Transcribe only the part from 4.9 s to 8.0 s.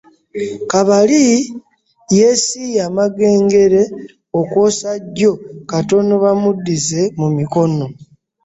jjo katono bamuddize mu mikono.